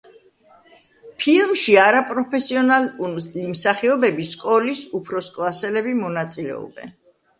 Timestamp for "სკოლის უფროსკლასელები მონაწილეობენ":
4.33-6.91